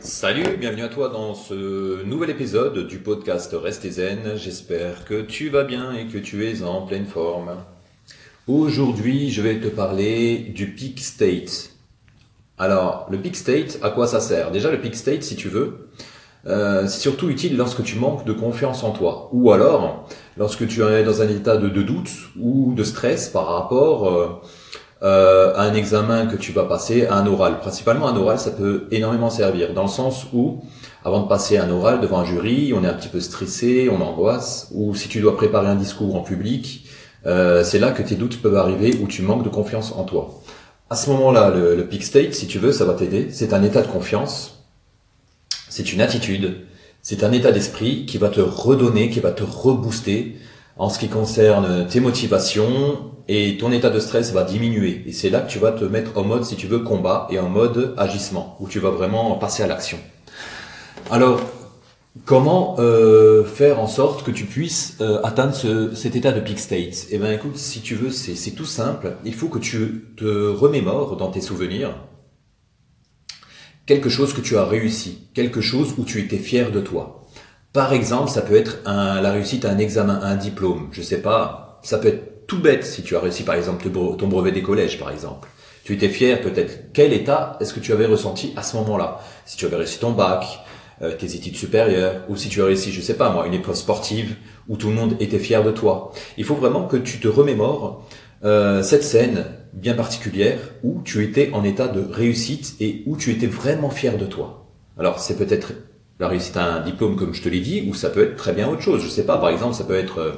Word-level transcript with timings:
Salut, 0.00 0.56
bienvenue 0.58 0.82
à 0.82 0.88
toi 0.88 1.08
dans 1.08 1.34
ce 1.34 2.04
nouvel 2.04 2.30
épisode 2.30 2.86
du 2.86 2.98
podcast 2.98 3.54
Restez 3.60 3.92
Zen. 3.92 4.36
J'espère 4.36 5.04
que 5.04 5.22
tu 5.22 5.48
vas 5.48 5.64
bien 5.64 5.92
et 5.92 6.06
que 6.06 6.18
tu 6.18 6.46
es 6.46 6.62
en 6.62 6.82
pleine 6.82 7.06
forme. 7.06 7.56
Aujourd'hui, 8.46 9.30
je 9.30 9.42
vais 9.42 9.58
te 9.58 9.68
parler 9.68 10.38
du 10.54 10.68
peak 10.72 11.00
state. 11.00 11.70
Alors, 12.58 13.06
le 13.10 13.18
peak 13.18 13.36
state, 13.36 13.78
à 13.82 13.90
quoi 13.90 14.06
ça 14.06 14.20
sert? 14.20 14.50
Déjà, 14.50 14.70
le 14.70 14.80
peak 14.80 14.94
state, 14.94 15.22
si 15.22 15.36
tu 15.36 15.48
veux, 15.48 15.88
euh, 16.46 16.86
c'est 16.86 17.00
surtout 17.00 17.28
utile 17.28 17.56
lorsque 17.56 17.82
tu 17.82 17.96
manques 17.96 18.24
de 18.24 18.32
confiance 18.32 18.82
en 18.84 18.92
toi. 18.92 19.30
Ou 19.32 19.50
alors, 19.52 20.08
lorsque 20.36 20.66
tu 20.66 20.82
es 20.82 21.04
dans 21.04 21.22
un 21.22 21.28
état 21.28 21.56
de, 21.56 21.68
doute 21.68 22.10
ou 22.38 22.74
de 22.74 22.84
stress 22.84 23.28
par 23.28 23.46
rapport... 23.46 24.08
Euh, 24.08 24.40
euh, 25.02 25.54
un 25.56 25.72
examen 25.74 26.26
que 26.26 26.36
tu 26.36 26.52
vas 26.52 26.64
passer, 26.64 27.06
un 27.06 27.26
oral. 27.26 27.60
Principalement 27.60 28.08
un 28.08 28.16
oral, 28.16 28.38
ça 28.38 28.50
peut 28.50 28.86
énormément 28.90 29.30
servir, 29.30 29.72
dans 29.72 29.82
le 29.82 29.88
sens 29.88 30.26
où, 30.32 30.62
avant 31.04 31.22
de 31.22 31.28
passer 31.28 31.56
un 31.56 31.70
oral 31.70 32.00
devant 32.00 32.18
un 32.18 32.24
jury, 32.24 32.72
on 32.74 32.84
est 32.84 32.88
un 32.88 32.92
petit 32.94 33.08
peu 33.08 33.20
stressé, 33.20 33.88
on 33.90 34.00
angoisse, 34.02 34.68
ou 34.72 34.94
si 34.94 35.08
tu 35.08 35.20
dois 35.20 35.36
préparer 35.36 35.68
un 35.68 35.74
discours 35.74 36.14
en 36.16 36.20
public, 36.20 36.86
euh, 37.26 37.64
c'est 37.64 37.78
là 37.78 37.92
que 37.92 38.02
tes 38.02 38.14
doutes 38.14 38.42
peuvent 38.42 38.56
arriver, 38.56 38.98
ou 39.02 39.06
tu 39.06 39.22
manques 39.22 39.44
de 39.44 39.48
confiance 39.48 39.92
en 39.96 40.04
toi. 40.04 40.40
À 40.90 40.96
ce 40.96 41.08
moment-là, 41.10 41.50
le, 41.50 41.76
le 41.76 41.86
peak 41.86 42.02
state, 42.02 42.34
si 42.34 42.46
tu 42.46 42.58
veux, 42.58 42.72
ça 42.72 42.84
va 42.84 42.94
t'aider. 42.94 43.28
C'est 43.30 43.54
un 43.54 43.62
état 43.62 43.80
de 43.80 43.86
confiance, 43.86 44.64
c'est 45.68 45.92
une 45.92 46.00
attitude, 46.00 46.66
c'est 47.00 47.24
un 47.24 47.32
état 47.32 47.52
d'esprit 47.52 48.04
qui 48.04 48.18
va 48.18 48.28
te 48.28 48.40
redonner, 48.40 49.08
qui 49.08 49.20
va 49.20 49.30
te 49.30 49.44
rebooster 49.44 50.36
en 50.80 50.88
ce 50.88 50.98
qui 50.98 51.08
concerne 51.08 51.86
tes 51.86 52.00
motivations 52.00 53.12
et 53.28 53.58
ton 53.58 53.70
état 53.70 53.90
de 53.90 54.00
stress 54.00 54.32
va 54.32 54.44
diminuer. 54.44 55.04
Et 55.06 55.12
c'est 55.12 55.28
là 55.28 55.40
que 55.40 55.50
tu 55.50 55.58
vas 55.58 55.72
te 55.72 55.84
mettre 55.84 56.16
en 56.16 56.24
mode, 56.24 56.44
si 56.44 56.56
tu 56.56 56.66
veux, 56.66 56.78
combat 56.78 57.28
et 57.30 57.38
en 57.38 57.50
mode 57.50 57.94
agissement, 57.98 58.56
où 58.60 58.66
tu 58.66 58.80
vas 58.80 58.88
vraiment 58.88 59.36
passer 59.36 59.62
à 59.62 59.66
l'action. 59.66 59.98
Alors, 61.10 61.38
comment 62.24 62.76
euh, 62.78 63.44
faire 63.44 63.78
en 63.78 63.86
sorte 63.86 64.24
que 64.24 64.30
tu 64.30 64.46
puisses 64.46 64.96
euh, 65.02 65.20
atteindre 65.22 65.54
ce, 65.54 65.94
cet 65.94 66.16
état 66.16 66.32
de 66.32 66.40
peak 66.40 66.58
state? 66.58 67.08
Eh 67.10 67.18
bien, 67.18 67.30
écoute, 67.30 67.58
si 67.58 67.82
tu 67.82 67.94
veux, 67.94 68.10
c'est 68.10 68.52
tout 68.52 68.64
simple. 68.64 69.16
Il 69.26 69.34
faut 69.34 69.48
que 69.48 69.58
tu 69.58 70.06
te 70.16 70.48
remémores 70.48 71.18
dans 71.18 71.30
tes 71.30 71.42
souvenirs 71.42 71.94
quelque 73.84 74.08
chose 74.08 74.32
que 74.32 74.40
tu 74.40 74.56
as 74.56 74.64
réussi, 74.64 75.28
quelque 75.34 75.60
chose 75.60 75.94
où 75.98 76.04
tu 76.04 76.20
étais 76.20 76.38
fier 76.38 76.72
de 76.72 76.80
toi. 76.80 77.28
Par 77.72 77.92
exemple, 77.92 78.30
ça 78.30 78.42
peut 78.42 78.56
être 78.56 78.78
un, 78.84 79.20
la 79.20 79.30
réussite 79.30 79.64
à 79.64 79.70
un 79.70 79.78
examen, 79.78 80.20
un 80.22 80.36
diplôme. 80.36 80.88
Je 80.90 81.02
sais 81.02 81.22
pas. 81.22 81.80
Ça 81.82 81.98
peut 81.98 82.08
être 82.08 82.46
tout 82.46 82.58
bête 82.58 82.84
si 82.84 83.02
tu 83.02 83.14
as 83.14 83.20
réussi, 83.20 83.44
par 83.44 83.54
exemple, 83.54 83.88
ton 83.90 84.26
brevet 84.26 84.50
des 84.50 84.62
collèges, 84.62 84.98
par 84.98 85.10
exemple. 85.10 85.48
Tu 85.84 85.94
étais 85.94 86.08
fier, 86.08 86.40
peut-être. 86.40 86.92
Quel 86.92 87.12
état 87.12 87.56
est-ce 87.60 87.72
que 87.72 87.80
tu 87.80 87.92
avais 87.92 88.06
ressenti 88.06 88.52
à 88.56 88.62
ce 88.62 88.76
moment-là? 88.76 89.20
Si 89.46 89.56
tu 89.56 89.66
avais 89.66 89.76
réussi 89.76 89.98
ton 90.00 90.10
bac, 90.10 90.44
euh, 91.02 91.14
tes 91.14 91.34
études 91.34 91.56
supérieures, 91.56 92.22
ou 92.28 92.36
si 92.36 92.48
tu 92.48 92.60
as 92.60 92.66
réussi, 92.66 92.92
je 92.92 93.00
sais 93.00 93.14
pas 93.14 93.30
moi, 93.30 93.46
une 93.46 93.54
épreuve 93.54 93.76
sportive 93.76 94.36
où 94.68 94.76
tout 94.76 94.88
le 94.88 94.94
monde 94.94 95.16
était 95.20 95.38
fier 95.38 95.62
de 95.62 95.70
toi. 95.70 96.12
Il 96.36 96.44
faut 96.44 96.56
vraiment 96.56 96.86
que 96.86 96.96
tu 96.96 97.20
te 97.20 97.28
remémores 97.28 98.06
euh, 98.44 98.82
cette 98.82 99.04
scène 99.04 99.46
bien 99.72 99.94
particulière 99.94 100.58
où 100.82 101.00
tu 101.04 101.24
étais 101.24 101.50
en 101.52 101.64
état 101.64 101.88
de 101.88 102.04
réussite 102.12 102.74
et 102.80 103.02
où 103.06 103.16
tu 103.16 103.30
étais 103.30 103.46
vraiment 103.46 103.90
fier 103.90 104.18
de 104.18 104.26
toi. 104.26 104.66
Alors 104.98 105.20
c'est 105.20 105.36
peut-être 105.36 105.72
la 106.20 106.28
réussite 106.28 106.58
à 106.58 106.74
un 106.74 106.80
diplôme, 106.80 107.16
comme 107.16 107.32
je 107.32 107.42
te 107.42 107.48
l'ai 107.48 107.60
dit, 107.60 107.88
ou 107.88 107.94
ça 107.94 108.10
peut 108.10 108.22
être 108.22 108.36
très 108.36 108.52
bien 108.52 108.68
autre 108.68 108.82
chose. 108.82 109.02
Je 109.02 109.08
sais 109.08 109.24
pas, 109.24 109.38
par 109.38 109.48
exemple, 109.48 109.74
ça 109.74 109.84
peut 109.84 109.96
être 109.96 110.18
euh, 110.18 110.32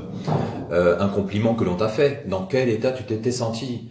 euh, 0.71 1.01
un 1.01 1.09
compliment 1.09 1.55
que 1.55 1.65
l'on 1.65 1.75
t'a 1.75 1.89
fait. 1.89 2.25
Dans 2.29 2.47
quel 2.47 2.69
état 2.69 2.93
tu 2.93 3.03
t'étais 3.03 3.33
senti? 3.33 3.91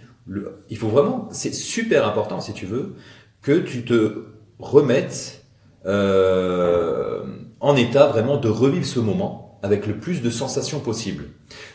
Il 0.70 0.78
faut 0.78 0.88
vraiment, 0.88 1.28
c'est 1.32 1.54
super 1.54 2.08
important, 2.08 2.40
si 2.40 2.54
tu 2.54 2.66
veux, 2.66 2.96
que 3.42 3.60
tu 3.60 3.84
te 3.84 4.24
remettes 4.58 5.44
euh, 5.86 7.24
en 7.60 7.76
état 7.76 8.08
vraiment 8.08 8.38
de 8.38 8.48
revivre 8.48 8.86
ce 8.86 9.02
moment 9.02 9.60
avec 9.62 9.86
le 9.86 10.00
plus 10.00 10.22
de 10.22 10.30
sensations 10.30 10.80
possible. 10.80 11.26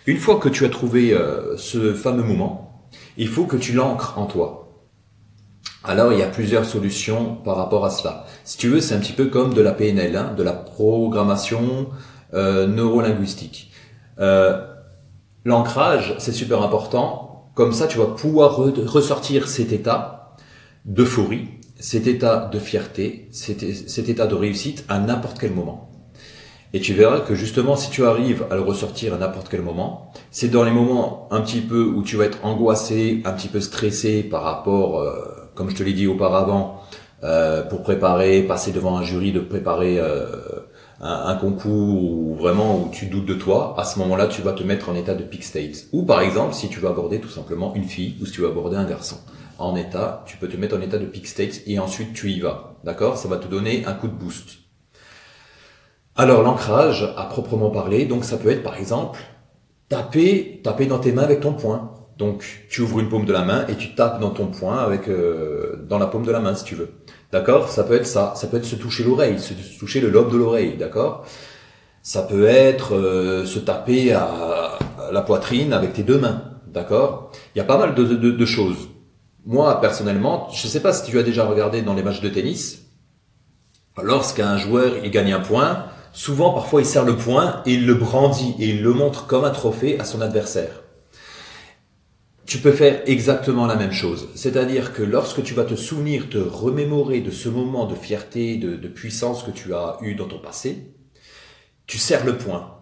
Une 0.06 0.16
fois 0.16 0.36
que 0.36 0.48
tu 0.48 0.64
as 0.64 0.70
trouvé 0.70 1.16
ce 1.56 1.92
fameux 1.92 2.24
moment, 2.24 2.88
il 3.18 3.28
faut 3.28 3.44
que 3.44 3.56
tu 3.56 3.72
l'ancres 3.74 4.18
en 4.18 4.26
toi. 4.26 4.65
Alors 5.84 6.12
il 6.12 6.18
y 6.18 6.22
a 6.22 6.28
plusieurs 6.28 6.64
solutions 6.64 7.36
par 7.44 7.56
rapport 7.56 7.84
à 7.84 7.90
cela. 7.90 8.26
Si 8.44 8.58
tu 8.58 8.68
veux, 8.68 8.80
c'est 8.80 8.94
un 8.94 8.98
petit 9.00 9.12
peu 9.12 9.26
comme 9.26 9.54
de 9.54 9.60
la 9.60 9.72
PNL, 9.72 10.16
hein, 10.16 10.34
de 10.36 10.42
la 10.42 10.52
programmation 10.52 11.88
euh, 12.34 12.66
neurolinguistique. 12.66 13.70
Euh, 14.18 14.66
L'ancrage, 15.46 16.16
c'est 16.18 16.32
super 16.32 16.60
important. 16.62 17.52
Comme 17.54 17.72
ça, 17.72 17.86
tu 17.86 17.98
vas 17.98 18.06
pouvoir 18.06 18.56
ressortir 18.56 19.46
cet 19.46 19.72
état 19.72 20.34
d'euphorie, 20.84 21.46
cet 21.78 22.08
état 22.08 22.50
de 22.52 22.58
fierté, 22.58 23.28
cet, 23.30 23.88
cet 23.88 24.08
état 24.08 24.26
de 24.26 24.34
réussite 24.34 24.84
à 24.88 24.98
n'importe 24.98 25.38
quel 25.38 25.52
moment. 25.52 25.88
Et 26.72 26.80
tu 26.80 26.94
verras 26.94 27.20
que 27.20 27.36
justement, 27.36 27.76
si 27.76 27.90
tu 27.90 28.04
arrives 28.04 28.44
à 28.50 28.56
le 28.56 28.62
ressortir 28.62 29.14
à 29.14 29.18
n'importe 29.18 29.48
quel 29.48 29.62
moment, 29.62 30.10
c'est 30.32 30.48
dans 30.48 30.64
les 30.64 30.72
moments 30.72 31.28
un 31.30 31.40
petit 31.42 31.60
peu 31.60 31.84
où 31.84 32.02
tu 32.02 32.16
vas 32.16 32.24
être 32.24 32.44
angoissé, 32.44 33.22
un 33.24 33.30
petit 33.30 33.48
peu 33.48 33.60
stressé 33.60 34.24
par 34.24 34.42
rapport 34.42 34.98
euh, 34.98 35.14
comme 35.56 35.70
je 35.70 35.74
te 35.74 35.82
l'ai 35.82 35.94
dit 35.94 36.06
auparavant, 36.06 36.82
euh, 37.24 37.62
pour 37.62 37.82
préparer, 37.82 38.42
passer 38.42 38.70
devant 38.70 38.96
un 38.96 39.02
jury, 39.02 39.32
de 39.32 39.40
préparer 39.40 39.98
euh, 39.98 40.26
un, 41.00 41.34
concours 41.34 42.02
ou 42.02 42.34
vraiment 42.34 42.78
où 42.78 42.90
tu 42.92 43.06
doutes 43.06 43.26
de 43.26 43.34
toi, 43.34 43.74
à 43.78 43.84
ce 43.84 43.98
moment-là, 43.98 44.28
tu 44.28 44.42
vas 44.42 44.52
te 44.52 44.62
mettre 44.62 44.88
en 44.90 44.94
état 44.94 45.14
de 45.14 45.24
peak 45.24 45.42
state. 45.42 45.86
Ou 45.92 46.04
par 46.04 46.20
exemple, 46.20 46.54
si 46.54 46.68
tu 46.68 46.78
veux 46.78 46.88
aborder 46.88 47.18
tout 47.18 47.28
simplement 47.28 47.74
une 47.74 47.84
fille 47.84 48.16
ou 48.20 48.26
si 48.26 48.32
tu 48.32 48.42
veux 48.42 48.48
aborder 48.48 48.76
un 48.76 48.84
garçon 48.84 49.16
en 49.58 49.74
état, 49.74 50.22
tu 50.26 50.36
peux 50.36 50.48
te 50.48 50.56
mettre 50.56 50.76
en 50.76 50.80
état 50.80 50.98
de 50.98 51.06
peak 51.06 51.26
state 51.26 51.62
et 51.66 51.78
ensuite 51.78 52.12
tu 52.12 52.30
y 52.30 52.40
vas. 52.40 52.76
D'accord? 52.84 53.16
Ça 53.16 53.28
va 53.28 53.38
te 53.38 53.48
donner 53.48 53.84
un 53.86 53.94
coup 53.94 54.08
de 54.08 54.12
boost. 54.14 54.58
Alors 56.14 56.42
l'ancrage, 56.42 57.12
à 57.16 57.24
proprement 57.24 57.70
parler, 57.70 58.04
donc 58.04 58.24
ça 58.24 58.36
peut 58.36 58.50
être 58.50 58.62
par 58.62 58.76
exemple 58.76 59.20
taper, 59.88 60.60
taper 60.62 60.86
dans 60.86 60.98
tes 60.98 61.12
mains 61.12 61.22
avec 61.22 61.40
ton 61.40 61.52
poing. 61.52 61.92
Donc, 62.16 62.64
tu 62.70 62.80
ouvres 62.80 63.00
une 63.00 63.10
paume 63.10 63.26
de 63.26 63.32
la 63.32 63.44
main 63.44 63.66
et 63.68 63.74
tu 63.74 63.94
tapes 63.94 64.20
dans 64.20 64.30
ton 64.30 64.46
poing 64.46 64.78
avec 64.78 65.08
euh, 65.08 65.84
dans 65.86 65.98
la 65.98 66.06
paume 66.06 66.24
de 66.24 66.32
la 66.32 66.40
main, 66.40 66.54
si 66.54 66.64
tu 66.64 66.74
veux. 66.74 66.90
D'accord? 67.30 67.68
Ça 67.68 67.84
peut 67.84 67.94
être 67.94 68.06
ça. 68.06 68.32
Ça 68.36 68.46
peut 68.46 68.56
être 68.56 68.64
se 68.64 68.76
toucher 68.76 69.04
l'oreille, 69.04 69.38
se 69.38 69.52
toucher 69.78 70.00
le 70.00 70.08
lobe 70.08 70.32
de 70.32 70.38
l'oreille. 70.38 70.76
D'accord? 70.78 71.26
Ça 72.02 72.22
peut 72.22 72.46
être 72.46 72.94
euh, 72.94 73.44
se 73.44 73.58
taper 73.58 74.12
à, 74.12 74.78
la 75.12 75.20
poitrine 75.20 75.74
avec 75.74 75.92
tes 75.92 76.04
deux 76.04 76.18
mains. 76.18 76.42
D'accord? 76.68 77.32
Il 77.54 77.58
y 77.58 77.60
a 77.60 77.64
pas 77.64 77.76
mal 77.76 77.94
de, 77.94 78.04
de, 78.04 78.30
de 78.30 78.46
choses. 78.46 78.88
Moi, 79.44 79.78
personnellement, 79.80 80.48
je 80.52 80.66
ne 80.66 80.70
sais 80.70 80.80
pas 80.80 80.94
si 80.94 81.08
tu 81.10 81.18
as 81.18 81.22
déjà 81.22 81.44
regardé 81.44 81.82
dans 81.82 81.94
les 81.94 82.02
matchs 82.02 82.22
de 82.22 82.30
tennis. 82.30 82.82
Lorsqu'un 84.02 84.56
joueur 84.56 84.94
il 85.04 85.10
gagne 85.10 85.32
un 85.32 85.40
point, 85.40 85.84
souvent, 86.12 86.52
parfois, 86.52 86.80
il 86.80 86.86
serre 86.86 87.04
le 87.04 87.16
point 87.16 87.62
et 87.66 87.74
il 87.74 87.86
le 87.86 87.94
brandit 87.94 88.54
et 88.58 88.70
il 88.70 88.82
le 88.82 88.92
montre 88.92 89.26
comme 89.26 89.44
un 89.44 89.50
trophée 89.50 90.00
à 90.00 90.04
son 90.04 90.20
adversaire 90.22 90.82
tu 92.46 92.58
peux 92.58 92.72
faire 92.72 93.02
exactement 93.06 93.66
la 93.66 93.74
même 93.74 93.92
chose. 93.92 94.28
C'est-à-dire 94.36 94.92
que 94.92 95.02
lorsque 95.02 95.42
tu 95.42 95.52
vas 95.52 95.64
te 95.64 95.74
souvenir, 95.74 96.28
te 96.30 96.38
remémorer 96.38 97.20
de 97.20 97.32
ce 97.32 97.48
moment 97.48 97.86
de 97.86 97.96
fierté, 97.96 98.56
de, 98.56 98.88
puissance 98.88 99.42
que 99.42 99.50
tu 99.50 99.74
as 99.74 99.98
eu 100.00 100.14
dans 100.14 100.28
ton 100.28 100.38
passé, 100.38 100.94
tu 101.86 101.98
serres 101.98 102.24
le 102.24 102.38
point. 102.38 102.72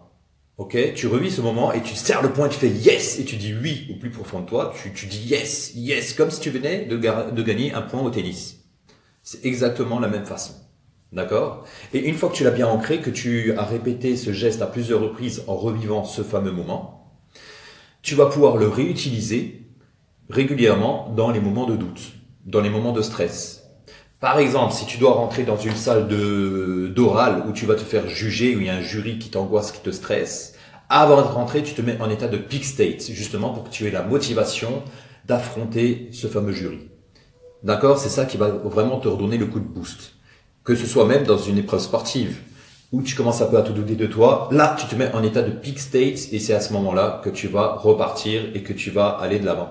Ok? 0.57 0.77
Tu 0.95 1.07
revis 1.07 1.31
ce 1.31 1.41
moment 1.41 1.73
et 1.73 1.81
tu 1.81 1.95
serres 1.95 2.21
le 2.21 2.31
point, 2.31 2.47
tu 2.47 2.59
fais 2.59 2.69
yes 2.69 3.19
et 3.19 3.25
tu 3.25 3.35
dis 3.37 3.53
oui 3.53 3.87
au 3.91 3.99
plus 3.99 4.11
profond 4.11 4.39
de 4.41 4.45
toi. 4.45 4.71
Tu, 4.93 5.07
dis 5.07 5.25
yes, 5.27 5.73
yes, 5.75 6.13
comme 6.13 6.29
si 6.29 6.39
tu 6.39 6.51
venais 6.51 6.85
de, 6.85 6.95
de 6.95 7.43
gagner 7.43 7.73
un 7.73 7.81
point 7.81 8.01
au 8.01 8.11
tennis. 8.11 8.59
C'est 9.23 9.43
exactement 9.45 9.99
la 9.99 10.07
même 10.07 10.25
façon. 10.25 10.53
D'accord? 11.11 11.65
Et 11.93 11.99
une 11.99 12.15
fois 12.15 12.29
que 12.29 12.35
tu 12.35 12.43
l'as 12.43 12.51
bien 12.51 12.67
ancré, 12.67 12.99
que 12.99 13.09
tu 13.09 13.53
as 13.57 13.63
répété 13.63 14.15
ce 14.15 14.31
geste 14.31 14.61
à 14.61 14.67
plusieurs 14.67 15.01
reprises 15.01 15.43
en 15.47 15.55
revivant 15.55 16.03
ce 16.03 16.21
fameux 16.21 16.51
moment, 16.51 17.04
tu 18.05 18.13
vas 18.13 18.27
pouvoir 18.27 18.57
le 18.57 18.67
réutiliser 18.67 19.63
régulièrement 20.29 21.11
dans 21.17 21.31
les 21.31 21.39
moments 21.39 21.65
de 21.65 21.75
doute, 21.75 22.13
dans 22.45 22.61
les 22.61 22.69
moments 22.69 22.91
de 22.91 23.01
stress. 23.01 23.63
Par 24.19 24.37
exemple, 24.37 24.73
si 24.73 24.85
tu 24.85 24.99
dois 24.99 25.13
rentrer 25.13 25.41
dans 25.41 25.57
une 25.57 25.75
salle 25.75 26.07
de 26.07 26.91
d'oral 26.95 27.43
où 27.47 27.51
tu 27.51 27.65
vas 27.65 27.73
te 27.73 27.81
faire 27.81 28.07
juger, 28.07 28.55
où 28.55 28.59
il 28.59 28.67
y 28.67 28.69
a 28.69 28.75
un 28.75 28.81
jury 28.81 29.17
qui 29.17 29.29
t'angoisse, 29.29 29.71
qui 29.71 29.81
te 29.81 29.89
stresse, 29.89 30.53
avant 30.87 31.17
de 31.17 31.27
rentrer, 31.27 31.63
tu 31.63 31.73
te 31.73 31.81
mets 31.81 31.99
en 31.99 32.11
état 32.11 32.27
de 32.27 32.37
peak 32.37 32.63
state, 32.63 33.09
justement 33.09 33.49
pour 33.49 33.63
que 33.63 33.69
tu 33.69 33.87
aies 33.87 33.91
la 33.91 34.03
motivation 34.03 34.83
d'affronter 35.25 36.09
ce 36.11 36.27
fameux 36.27 36.53
jury. 36.53 36.87
D'accord? 37.63 37.97
C'est 37.97 38.09
ça 38.09 38.25
qui 38.25 38.37
va 38.37 38.49
vraiment 38.49 38.99
te 38.99 39.07
redonner 39.07 39.39
le 39.39 39.47
coup 39.47 39.59
de 39.59 39.65
boost. 39.65 40.13
Que 40.63 40.75
ce 40.75 40.85
soit 40.85 41.05
même 41.05 41.23
dans 41.23 41.39
une 41.39 41.57
épreuve 41.57 41.81
sportive 41.81 42.37
où 42.95 43.01
tu 43.01 43.13
commences 43.13 43.41
un 43.41 43.47
peu 43.47 43.57
à 43.57 43.61
te 43.61 43.73
douter 43.73 43.95
de 43.95 44.05
toi, 44.05 44.47
là, 44.51 44.73
tu 44.79 44.85
te 44.87 44.95
mets 44.95 45.11
en 45.13 45.21
état 45.21 45.41
de 45.41 45.51
peak 45.51 45.79
state 45.79 46.31
et 46.31 46.39
c'est 46.39 46.53
à 46.53 46.61
ce 46.61 46.71
moment-là 46.71 47.19
que 47.21 47.29
tu 47.29 47.49
vas 47.49 47.73
repartir 47.73 48.43
et 48.53 48.63
que 48.63 48.71
tu 48.71 48.89
vas 48.89 49.09
aller 49.09 49.37
de 49.37 49.45
l'avant. 49.45 49.69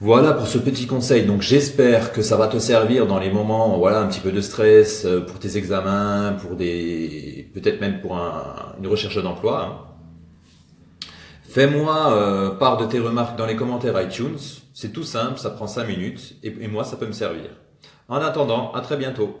Voilà 0.00 0.32
pour 0.32 0.46
ce 0.46 0.56
petit 0.56 0.86
conseil. 0.86 1.26
Donc 1.26 1.42
j'espère 1.42 2.12
que 2.14 2.22
ça 2.22 2.38
va 2.38 2.48
te 2.48 2.58
servir 2.58 3.06
dans 3.06 3.18
les 3.18 3.30
moments, 3.30 3.76
voilà, 3.76 4.00
un 4.00 4.06
petit 4.06 4.20
peu 4.20 4.32
de 4.32 4.40
stress 4.40 5.04
euh, 5.04 5.20
pour 5.26 5.38
tes 5.38 5.58
examens, 5.58 6.36
pour 6.40 6.56
des, 6.56 7.50
peut-être 7.52 7.82
même 7.82 8.00
pour 8.00 8.14
une 8.14 8.86
recherche 8.86 9.22
d'emploi. 9.22 9.62
Hein. 9.62 11.08
Fais-moi 11.50 12.12
euh, 12.12 12.50
part 12.50 12.78
de 12.78 12.86
tes 12.86 12.98
remarques 12.98 13.36
dans 13.36 13.46
les 13.46 13.56
commentaires 13.56 14.00
iTunes. 14.00 14.38
C'est 14.72 14.92
tout 14.92 15.04
simple, 15.04 15.38
ça 15.38 15.50
prend 15.50 15.66
5 15.66 15.86
minutes 15.86 16.36
et 16.42 16.66
moi 16.66 16.84
ça 16.84 16.96
peut 16.96 17.06
me 17.06 17.12
servir. 17.12 17.50
En 18.08 18.16
attendant, 18.16 18.72
à 18.72 18.80
très 18.80 18.96
bientôt. 18.96 19.34